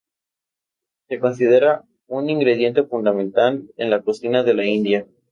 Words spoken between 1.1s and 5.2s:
considera un ingrediente fundamental de la cocina de la India.